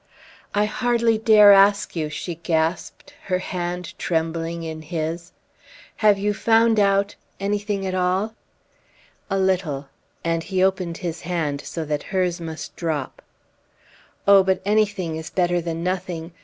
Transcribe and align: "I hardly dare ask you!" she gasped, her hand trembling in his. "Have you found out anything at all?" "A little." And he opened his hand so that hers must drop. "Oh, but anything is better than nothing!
"I 0.55 0.65
hardly 0.65 1.19
dare 1.19 1.51
ask 1.51 1.95
you!" 1.95 2.09
she 2.09 2.33
gasped, 2.33 3.13
her 3.25 3.37
hand 3.37 3.93
trembling 3.99 4.63
in 4.63 4.81
his. 4.81 5.31
"Have 5.97 6.17
you 6.17 6.33
found 6.33 6.79
out 6.79 7.13
anything 7.39 7.85
at 7.85 7.93
all?" 7.93 8.33
"A 9.29 9.37
little." 9.37 9.89
And 10.23 10.41
he 10.41 10.63
opened 10.63 10.97
his 11.05 11.21
hand 11.21 11.61
so 11.61 11.85
that 11.85 12.01
hers 12.09 12.41
must 12.41 12.75
drop. 12.75 13.21
"Oh, 14.27 14.41
but 14.41 14.59
anything 14.65 15.17
is 15.17 15.29
better 15.29 15.61
than 15.61 15.83
nothing! 15.83 16.31